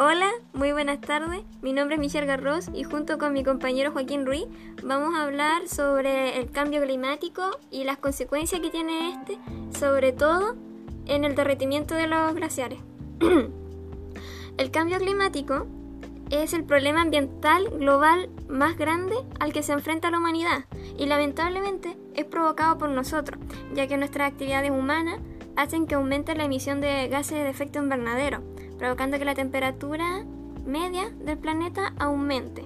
Hola, 0.00 0.30
muy 0.52 0.70
buenas 0.70 1.00
tardes. 1.00 1.42
Mi 1.60 1.72
nombre 1.72 1.96
es 1.96 2.00
Michelle 2.00 2.24
Garros 2.24 2.70
y 2.72 2.84
junto 2.84 3.18
con 3.18 3.32
mi 3.32 3.42
compañero 3.42 3.90
Joaquín 3.90 4.26
Ruiz 4.26 4.46
vamos 4.84 5.16
a 5.16 5.24
hablar 5.24 5.66
sobre 5.66 6.38
el 6.38 6.52
cambio 6.52 6.80
climático 6.84 7.42
y 7.72 7.82
las 7.82 7.98
consecuencias 7.98 8.60
que 8.60 8.70
tiene 8.70 9.10
este, 9.10 9.38
sobre 9.76 10.12
todo 10.12 10.54
en 11.06 11.24
el 11.24 11.34
derretimiento 11.34 11.96
de 11.96 12.06
los 12.06 12.32
glaciares. 12.32 12.78
el 14.56 14.70
cambio 14.70 14.98
climático 14.98 15.66
es 16.30 16.52
el 16.52 16.62
problema 16.62 17.02
ambiental 17.02 17.68
global 17.70 18.30
más 18.48 18.78
grande 18.78 19.16
al 19.40 19.52
que 19.52 19.64
se 19.64 19.72
enfrenta 19.72 20.12
la 20.12 20.18
humanidad 20.18 20.66
y 20.96 21.06
lamentablemente 21.06 21.98
es 22.14 22.24
provocado 22.24 22.78
por 22.78 22.90
nosotros, 22.90 23.40
ya 23.74 23.88
que 23.88 23.96
nuestras 23.96 24.30
actividades 24.30 24.70
humanas 24.70 25.18
hacen 25.56 25.88
que 25.88 25.96
aumente 25.96 26.36
la 26.36 26.44
emisión 26.44 26.80
de 26.80 27.08
gases 27.08 27.42
de 27.42 27.50
efecto 27.50 27.80
invernadero 27.80 28.44
provocando 28.78 29.18
que 29.18 29.24
la 29.24 29.34
temperatura 29.34 30.24
media 30.64 31.10
del 31.20 31.38
planeta 31.38 31.94
aumente. 31.98 32.64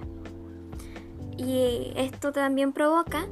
Y 1.37 1.91
esto 1.95 2.31
también 2.31 2.73
provoca 2.73 3.25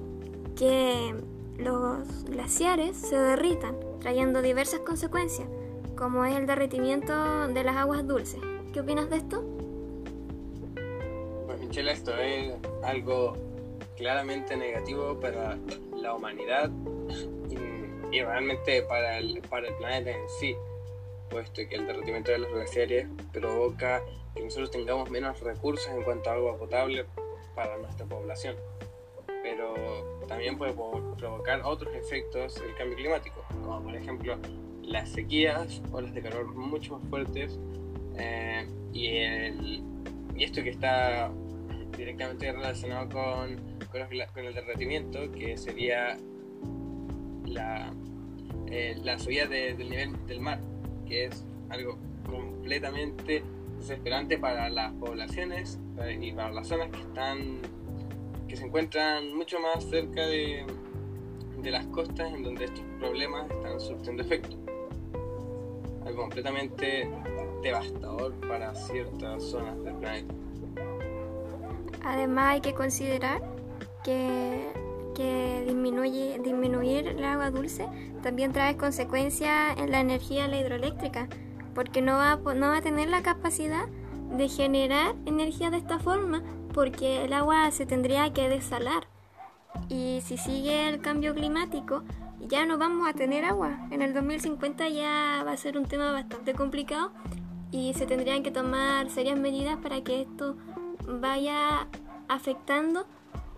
que 0.57 1.16
los 1.57 2.26
glaciares 2.26 2.98
se 2.98 3.17
derritan, 3.17 3.76
trayendo 3.99 4.41
diversas 4.41 4.80
consecuencias, 4.80 5.48
como 5.95 6.26
es 6.26 6.35
el 6.35 6.48
derretimiento 6.48 7.48
de 7.48 7.63
las 7.63 7.77
aguas 7.77 8.07
dulces. 8.07 8.41
¿Qué 8.73 8.80
opinas 8.80 9.09
de 9.09 9.18
esto? 9.18 9.43
Pues 11.45 11.59
Michelle, 11.59 11.91
esto 11.91 12.18
es 12.18 12.55
algo 12.84 13.34
claramente 13.98 14.57
negativo 14.57 15.20
para 15.20 15.57
la 15.95 16.16
humanidad 16.16 16.71
y, 17.49 18.21
realmente 18.21 18.82
para 18.84 19.20
el, 19.20 19.41
para 19.49 19.68
el 19.68 19.76
planeta 19.76 20.09
en 20.09 20.27
sí 20.40 20.55
puesto 21.31 21.62
que 21.67 21.76
el 21.76 21.88
derretimiento 21.88 22.31
de 22.31 22.40
los 22.40 22.51
glaciares 22.51 23.07
provoca 23.32 24.04
que 24.35 24.43
nosotros 24.43 24.70
tengamos 24.70 25.10
menos 25.10 25.40
recursos 25.40 25.88
en 25.91 26.04
cuanto 26.04 26.29
a 26.29 26.34
agua 26.34 26.57
potable 26.57 27.05
para 27.55 27.77
nuestra 27.77 28.05
población. 28.05 28.55
Pero 29.41 30.20
también 30.27 30.57
puede 30.57 30.73
provocar 30.73 31.62
otros 31.63 31.96
efectos 31.96 32.57
el 32.57 32.76
cambio 32.76 32.98
climático, 32.98 33.43
como 33.49 33.82
por 33.82 33.96
ejemplo 33.96 34.38
las 34.84 35.10
sequías, 35.10 35.82
olas 35.91 36.13
de 36.13 36.21
calor 36.21 36.54
mucho 36.54 36.98
más 36.98 37.10
fuertes 37.10 37.57
eh, 38.18 38.68
y, 38.93 39.07
el, 39.07 39.84
y 40.35 40.43
esto 40.43 40.62
que 40.63 40.70
está 40.70 41.32
directamente 41.98 42.51
relacionado 42.51 43.10
con, 43.10 43.55
con, 43.90 44.45
el 44.45 44.54
derretimiento, 44.54 45.32
que 45.32 45.57
sería 45.57 46.18
la, 47.45 47.93
eh, 48.68 48.95
la 49.01 49.18
subida 49.18 49.45
del 49.48 49.90
nivel 49.90 50.27
del 50.27 50.40
mar 50.40 50.60
que 51.12 51.26
es 51.26 51.43
algo 51.70 51.98
completamente 52.26 53.43
desesperante 53.77 54.37
para 54.37 54.70
las 54.70 54.93
poblaciones 54.93 55.77
eh, 55.99 56.17
y 56.21 56.31
para 56.31 56.51
las 56.54 56.67
zonas 56.70 56.90
que 56.90 57.01
están 57.01 57.59
que 58.48 58.55
se 58.55 58.65
encuentran 58.65 59.35
mucho 59.35 59.59
más 59.59 59.84
cerca 59.84 60.26
de, 60.26 60.65
de 61.62 61.71
las 61.71 61.85
costas 61.87 62.34
en 62.34 62.43
donde 62.43 62.65
estos 62.65 62.84
problemas 62.98 63.49
están 63.51 63.79
surtiendo 63.79 64.23
efecto. 64.23 64.56
Algo 66.06 66.22
completamente 66.22 67.09
devastador 67.62 68.34
para 68.47 68.73
ciertas 68.73 69.44
zonas 69.44 69.84
del 69.84 69.95
planeta. 69.95 70.34
Además 72.03 72.53
hay 72.53 72.62
que 72.62 72.73
considerar 72.73 73.41
que, 74.03 74.72
que 75.13 75.63
disminuye, 75.66 76.40
disminuir 76.44 77.07
el 77.07 77.23
agua 77.23 77.51
dulce 77.51 77.88
también 78.22 78.53
trae 78.53 78.78
consecuencias 78.78 79.78
en 79.78 79.91
la 79.91 80.00
energía 80.00 80.47
hidroeléctrica, 80.47 81.28
porque 81.73 82.01
no 82.01 82.13
va, 82.13 82.35
no 82.53 82.67
va 82.67 82.78
a 82.78 82.81
tener 82.81 83.09
la 83.09 83.22
capacidad 83.22 83.88
de 84.31 84.47
generar 84.47 85.16
energía 85.25 85.69
de 85.69 85.78
esta 85.78 86.00
forma, 86.00 86.44
porque 86.73 87.23
el 87.23 87.33
agua 87.33 87.69
se 87.71 87.85
tendría 87.85 88.31
que 88.33 88.50
desalar. 88.50 89.07
Y 89.89 90.21
si 90.23 90.38
sigue 90.38 90.88
el 90.88 91.01
cambio 91.01 91.33
climático, 91.33 92.03
ya 92.39 92.66
no 92.66 92.77
vamos 92.77 93.07
a 93.07 93.13
tener 93.13 93.45
agua. 93.45 93.88
En 93.91 94.01
el 94.01 94.13
2050 94.13 94.89
ya 94.89 95.44
va 95.45 95.51
a 95.51 95.57
ser 95.57 95.77
un 95.77 95.85
tema 95.85 96.11
bastante 96.11 96.53
complicado 96.53 97.11
y 97.71 97.94
se 97.94 98.05
tendrían 98.05 98.44
que 98.44 98.51
tomar 98.51 99.09
serias 99.09 99.39
medidas 99.39 99.77
para 99.77 100.01
que 100.01 100.21
esto 100.21 100.55
vaya 101.07 101.88
afectando 102.27 103.05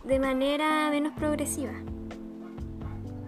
de 0.04 0.20
manera 0.20 0.90
menos 0.90 1.14
progresiva. 1.14 1.74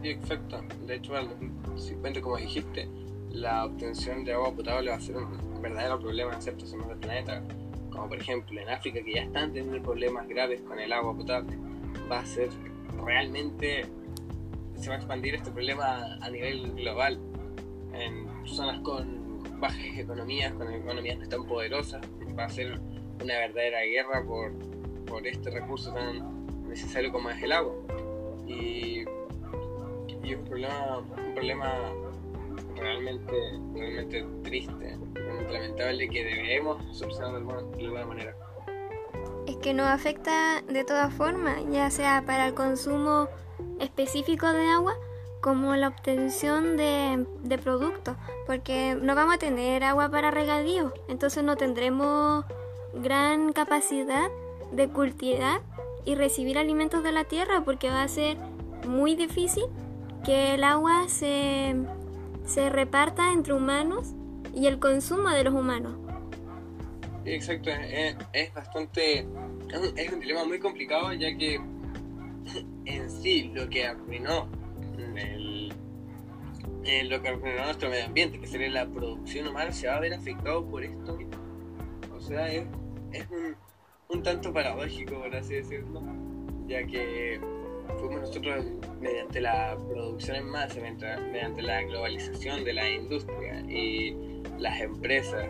Sí, 0.02 0.09
exacto. 0.09 0.62
De 0.86 0.96
hecho, 0.96 1.13
2050, 1.13 2.22
como 2.22 2.38
dijiste, 2.38 2.88
la 3.31 3.66
obtención 3.66 4.24
de 4.24 4.34
agua 4.34 4.53
potable 4.53 4.91
va 4.91 4.97
a 4.97 5.02
ser 5.02 5.18
un 5.18 5.62
verdadero 5.62 6.00
problema 6.00 6.34
en 6.34 6.41
ciertas 6.41 6.69
zonas 6.69 6.88
del 6.90 6.97
planeta, 6.97 7.41
como 7.90 8.09
por 8.09 8.19
ejemplo 8.19 8.59
en 8.59 8.69
África, 8.69 9.02
que 9.03 9.14
ya 9.14 9.24
están 9.24 9.53
teniendo 9.53 9.81
problemas 9.81 10.28
graves 10.28 10.62
con 10.62 10.80
el 10.80 10.91
agua 10.91 11.16
potable. 11.16 11.58
Va 12.12 12.19
a 12.19 12.25
ser 12.25 12.50
realmente, 13.03 13.85
se 14.75 14.90
va 14.90 14.96
a 14.96 14.97
expandir 14.97 15.35
este 15.35 15.52
problema 15.52 16.18
a 16.22 16.30
nivel 16.30 16.74
global, 16.74 17.19
en 17.94 18.28
zonas 18.46 18.81
con 18.81 19.41
bajas 19.59 19.80
economías, 19.97 20.53
con 20.53 20.72
economías 20.72 21.18
no 21.18 21.28
tan 21.28 21.46
poderosas. 21.46 22.02
Va 22.38 22.46
a 22.46 22.50
ser 22.50 22.80
una 23.24 23.40
verdadera 23.40 23.81
guerra 23.81 24.24
por, 24.25 24.52
por 25.06 25.25
este 25.25 25.50
recurso 25.50 25.94
tan 25.94 26.45
necesario 26.75 27.09
como 27.12 27.30
es 27.30 27.41
el 27.41 27.53
agua. 27.53 27.74
Y 28.47 29.06
es 30.24 30.38
un 30.38 30.46
problema, 30.46 30.97
un 30.97 31.34
problema 31.34 31.72
realmente, 32.75 33.34
realmente 33.74 34.25
triste, 34.44 34.97
realmente 35.14 35.53
lamentable 35.53 36.09
que 36.09 36.24
debemos 36.24 36.97
solucionar 36.97 37.31
de 37.31 37.85
alguna, 37.85 38.06
manera. 38.06 38.35
Es 39.47 39.56
que 39.58 39.74
nos 39.74 39.88
afecta 39.88 40.62
de 40.64 40.84
todas 40.84 41.14
formas, 41.14 41.64
ya 41.72 41.90
sea 41.90 42.24
para 42.25 42.47
el 42.47 42.53
consumo 42.53 43.30
específico 43.80 44.52
de 44.52 44.68
agua 44.68 44.96
como 45.40 45.75
la 45.75 45.90
obtención 45.90 46.75
de, 46.75 47.25
de 47.44 47.58
productos, 47.58 48.18
porque 48.47 48.97
no 49.00 49.16
vamos 49.16 49.35
a 49.35 49.38
tener 49.38 49.84
agua 49.84 50.09
para 50.09 50.31
regadío, 50.31 50.91
entonces 51.08 51.44
no 51.44 51.56
tendremos 51.56 52.44
gran 52.96 53.53
capacidad 53.53 54.30
de 54.72 54.90
cultivar 54.90 55.62
y 56.06 56.16
recibir 56.16 56.58
alimentos 56.58 57.04
de 57.04 57.12
la 57.12 57.24
tierra 57.24 57.64
porque 57.66 57.90
va 57.90 58.04
a 58.04 58.08
ser 58.08 58.38
muy 58.88 59.16
difícil 59.16 59.66
que 60.24 60.54
el 60.54 60.64
agua 60.64 61.08
se, 61.08 61.76
se 62.46 62.70
reparta 62.70 63.32
entre 63.34 63.54
humanos 63.54 64.14
y 64.54 64.68
el 64.68 64.80
consumo 64.80 65.30
de 65.30 65.44
los 65.44 65.54
humanos. 65.54 65.94
Exacto, 67.26 67.72
es, 67.72 68.54
bastante, 68.54 69.28
es 69.96 70.14
un 70.14 70.20
dilema 70.20 70.46
muy 70.46 70.60
complicado 70.60 71.12
ya 71.14 71.36
que 71.36 71.56
en 72.86 73.10
sí 73.10 73.52
lo 73.54 73.68
que 73.68 73.86
arruinó 73.86 74.48
el, 75.18 75.74
lo 77.10 77.22
que 77.22 77.30
arruinó 77.30 77.66
nuestro 77.66 77.90
medio 77.90 78.06
ambiente, 78.06 78.40
que 78.40 78.48
sería 78.48 78.70
la 78.70 78.88
producción 78.88 79.48
humana, 79.48 79.72
se 79.72 79.88
va 79.88 79.96
a 79.96 80.00
ver 80.00 80.14
afectado 80.14 80.66
por 80.68 80.84
esto 80.84 81.18
O 82.16 82.20
sea, 82.20 82.52
es, 82.52 82.68
es 83.12 83.30
un, 83.32 83.56
un 84.10 84.24
tanto 84.24 84.54
paradójico, 84.54 85.20
por 85.20 85.36
así 85.36 85.56
decirlo, 85.56 86.02
ya 86.68 86.86
que 86.86 87.40
fuimos 88.00 88.22
nosotros 88.22 88.66
mediante 89.00 89.42
la 89.42 89.78
producción 89.90 90.38
en 90.38 90.48
masa, 90.48 90.80
mediante 90.80 91.62
la 91.62 91.84
globalización 91.84 92.64
de 92.64 92.74
la 92.74 92.90
industria 92.90 93.62
y 93.70 94.16
las 94.60 94.82
empresas 94.82 95.48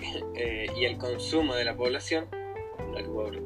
eh, 0.34 0.66
y 0.76 0.84
el 0.84 0.98
consumo 0.98 1.54
de 1.54 1.64
la 1.64 1.76
población, 1.76 2.26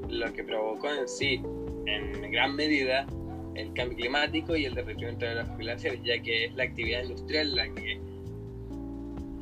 lo 0.09 0.33
que, 0.33 0.45
provocó 0.45 0.89
en 0.93 1.09
sí, 1.09 1.43
en 1.87 2.31
gran 2.31 2.55
medida, 2.55 3.07
el 3.55 3.73
cambio 3.75 3.97
climático 3.99 4.57
y 4.57 4.65
el 4.65 4.75
derretimiento 4.75 5.27
de 5.27 5.35
las 5.37 5.59
glaciares, 5.59 6.01
ya 6.03 6.21
que 6.21 6.47
es 6.47 6.55
la 6.55 6.65
actividad 6.65 7.03
industrial 7.03 7.55
la 7.55 7.69
que 7.69 8.01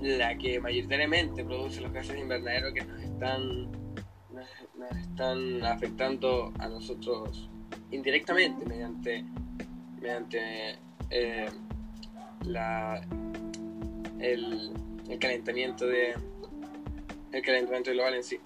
la 0.02 0.36
que 0.36 0.58
mayoritariamente 0.58 1.44
produce 1.44 1.80
los 1.80 1.92
gases 1.92 2.18
invernadero 2.18 2.72
que 2.74 2.80
nos 2.80 3.02
están 3.02 3.68
nos 4.82 4.98
están 4.98 5.64
afectando 5.64 6.52
a 6.58 6.68
nosotros 6.68 7.48
indirectamente 7.90 8.64
mediante, 8.66 9.24
mediante 10.00 10.78
eh, 11.10 11.48
la, 12.44 13.00
el, 14.18 14.72
calentamiento 15.20 15.86
de 15.86 16.14
el 17.32 17.42
calentamiento 17.42 17.92
global 17.92 18.14
en 18.14 18.24
sí. 18.24 18.40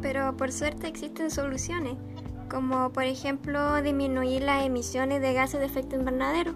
Pero 0.00 0.36
por 0.36 0.50
suerte 0.52 0.88
existen 0.88 1.30
soluciones, 1.30 1.96
como 2.50 2.92
por 2.92 3.04
ejemplo 3.04 3.80
disminuir 3.82 4.42
las 4.42 4.64
emisiones 4.64 5.20
de 5.20 5.32
gases 5.32 5.60
de 5.60 5.66
efecto 5.66 5.96
invernadero, 5.96 6.54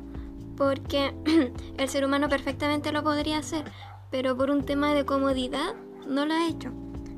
porque 0.57 1.15
el 1.79 1.89
ser 1.89 2.05
humano 2.05 2.29
perfectamente 2.29 2.93
lo 2.93 3.03
podría 3.03 3.39
hacer, 3.39 3.65
pero 4.11 4.37
por 4.37 4.51
un 4.51 4.65
tema 4.65 4.95
de 4.95 5.05
comodidad 5.05 5.75
no 6.07 6.27
lo 6.27 6.35
ha 6.35 6.49
hecho. 6.49 6.73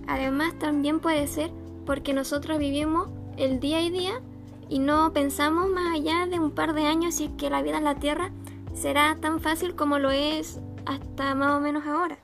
Además 0.08 0.58
también 0.58 1.00
puede 1.00 1.26
ser 1.28 1.50
porque 1.86 2.12
nosotros 2.12 2.58
vivimos 2.58 3.08
el 3.36 3.60
día 3.60 3.82
y 3.82 3.90
día 3.90 4.20
y 4.68 4.78
no 4.78 5.12
pensamos 5.12 5.68
más 5.68 5.94
allá 5.94 6.26
de 6.26 6.40
un 6.40 6.50
par 6.50 6.74
de 6.74 6.86
años 6.86 7.14
si 7.14 7.26
es 7.26 7.30
que 7.38 7.50
la 7.50 7.62
vida 7.62 7.78
en 7.78 7.84
la 7.84 7.94
Tierra 7.94 8.30
será 8.74 9.16
tan 9.20 9.38
fácil 9.38 9.74
como 9.74 9.98
lo 9.98 10.10
es 10.10 10.60
hasta 10.86 11.34
más 11.34 11.52
o 11.56 11.60
menos 11.60 11.86
ahora. 11.86 12.18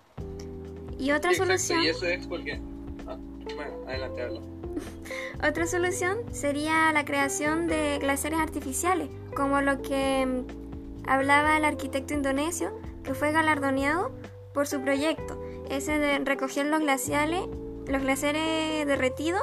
Y 0.98 1.12
otra 1.12 1.32
exacto, 1.32 1.58
solución... 1.58 1.82
Y 1.82 1.88
eso 1.88 2.06
es 2.06 2.26
porque... 2.26 2.60
ah, 3.06 3.18
bueno, 3.54 3.72
adelante, 3.86 4.22
habla. 4.22 4.40
Otra 5.46 5.66
solución 5.66 6.18
sería 6.32 6.90
la 6.92 7.04
creación 7.04 7.66
de 7.66 7.98
glaciares 8.00 8.40
artificiales, 8.40 9.08
como 9.36 9.60
lo 9.60 9.82
que 9.82 10.26
mm, 10.26 11.08
hablaba 11.08 11.56
el 11.56 11.64
arquitecto 11.64 12.14
indonesio, 12.14 12.72
que 13.02 13.14
fue 13.14 13.30
galardoneado 13.32 14.10
por 14.52 14.66
su 14.66 14.80
proyecto, 14.80 15.40
ese 15.68 15.98
de 15.98 16.18
recoger 16.20 16.66
los 16.66 16.80
glaciares, 16.80 17.42
los 17.88 18.02
glaciares 18.02 18.86
derretidos 18.86 19.42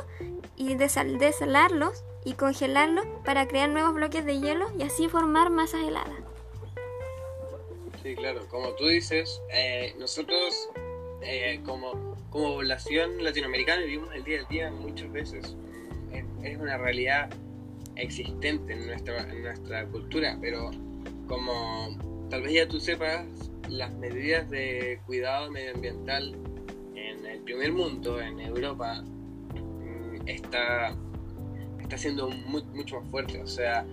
y 0.55 0.75
desal- 0.75 1.17
desalarlos 1.17 2.03
y 2.23 2.33
congelarlos 2.33 3.05
para 3.25 3.47
crear 3.47 3.69
nuevos 3.69 3.93
bloques 3.93 4.25
de 4.25 4.39
hielo 4.39 4.71
y 4.77 4.83
así 4.83 5.07
formar 5.07 5.49
masas 5.49 5.81
heladas. 5.81 6.19
Sí, 8.03 8.15
claro, 8.15 8.47
como 8.49 8.69
tú 8.73 8.88
dices, 8.88 9.41
eh, 9.53 9.95
nosotros 9.99 10.69
eh, 11.21 11.61
como, 11.65 12.15
como 12.29 12.55
población 12.55 13.23
latinoamericana 13.23 13.83
vivimos 13.83 14.13
el 14.15 14.23
día 14.23 14.41
a 14.41 14.49
día 14.49 14.71
muchas 14.71 15.11
veces. 15.11 15.55
Es, 16.11 16.25
es 16.43 16.57
una 16.57 16.77
realidad 16.77 17.29
existente 17.95 18.73
en 18.73 18.88
nuestra, 18.88 19.21
en 19.21 19.43
nuestra 19.43 19.85
cultura, 19.85 20.38
pero 20.41 20.71
como 21.27 21.97
tal 22.29 22.41
vez 22.41 22.53
ya 22.53 22.67
tú 22.67 22.79
sepas, 22.79 23.25
las 23.69 23.93
medidas 23.93 24.49
de 24.49 24.99
cuidado 25.05 25.51
medioambiental 25.51 26.33
en 26.33 26.50
el 27.31 27.39
primer 27.42 27.72
mundo, 27.72 28.19
en 28.22 28.39
Europa, 28.39 29.01
mm, 29.04 30.28
está, 30.28 30.95
está 31.81 31.98
siendo 31.98 32.30
mu- 32.30 32.63
mucho 32.74 33.00
más 33.01 33.10
fuerte. 33.10 33.42
O 33.42 33.48
sea, 33.48 33.86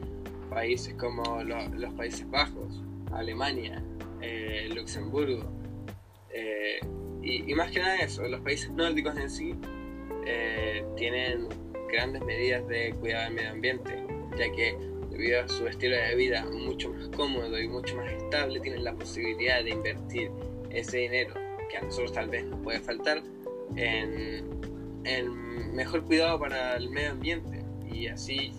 países 0.50 0.94
como 0.94 1.42
lo- 1.42 1.68
los 1.68 1.92
Países 1.94 2.28
Bajos, 2.30 2.82
Alemania, 3.12 3.82
eh, 4.20 4.68
Luxemburgo, 4.74 5.44
eh, 6.30 6.80
y, 7.22 7.50
y 7.50 7.54
más 7.54 7.70
que 7.70 7.80
nada 7.80 7.96
eso, 7.96 8.26
los 8.28 8.40
países 8.40 8.70
nórdicos 8.70 9.16
en 9.16 9.30
sí 9.30 9.54
eh, 10.26 10.84
tienen 10.96 11.48
grandes 11.90 12.22
medidas 12.24 12.66
de 12.68 12.92
cuidado 12.94 13.24
del 13.24 13.34
medio 13.34 13.50
ambiente, 13.50 14.04
ya 14.38 14.50
que 14.52 14.76
debido 15.10 15.40
a 15.42 15.48
su 15.48 15.66
estilo 15.66 15.96
de 15.96 16.14
vida 16.14 16.44
mucho 16.50 16.92
más 16.92 17.08
cómodo 17.08 17.58
y 17.60 17.66
mucho 17.68 17.96
más 17.96 18.12
estable, 18.12 18.60
tienen 18.60 18.84
la 18.84 18.94
posibilidad 18.94 19.64
de 19.64 19.70
invertir 19.70 20.30
ese 20.70 20.98
dinero 20.98 21.34
que 21.68 21.76
a 21.76 21.82
nosotros 21.82 22.12
tal 22.12 22.28
vez 22.28 22.44
nos 22.46 22.60
puede 22.60 22.80
faltar 22.80 23.22
en, 23.76 24.44
en 25.04 25.74
mejor 25.74 26.04
cuidado 26.04 26.38
para 26.38 26.76
el 26.76 26.90
medio 26.90 27.12
ambiente 27.12 27.64
y 27.90 28.08
así 28.08 28.52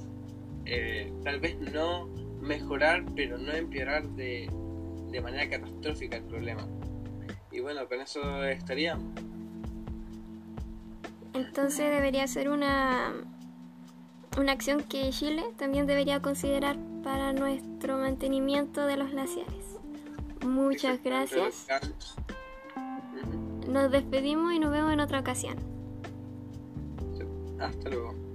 eh, 0.66 1.12
tal 1.24 1.40
vez 1.40 1.58
no 1.60 2.08
mejorar, 2.42 3.04
pero 3.16 3.38
no 3.38 3.52
empeorar 3.52 4.08
de, 4.10 4.50
de 5.10 5.22
manera 5.22 5.50
catastrófica 5.50 6.18
el 6.18 6.24
problema. 6.24 6.68
Y 7.52 7.60
bueno, 7.60 7.88
con 7.88 8.00
eso 8.02 8.44
estaríamos. 8.46 9.06
Entonces 11.34 11.92
debería 11.92 12.28
ser 12.28 12.50
una, 12.50 13.14
una 14.38 14.52
acción 14.52 14.84
que 14.84 15.10
Chile 15.10 15.44
también 15.58 15.88
debería 15.88 16.22
considerar 16.22 16.78
para 17.04 17.34
nuestro 17.34 17.98
mantenimiento 17.98 18.86
de 18.86 18.98
los 18.98 19.12
glaciares. 19.12 19.78
Muchas 20.46 21.02
gracias. 21.04 21.68
Nos 23.69 23.92
despedimos 23.92 24.51
y 24.54 24.60
nos 24.60 24.71
vemos 24.71 24.92
en 24.92 25.00
otra 25.00 25.19
ocasión. 25.19 25.56
Hasta 27.60 27.89
luego. 27.89 28.29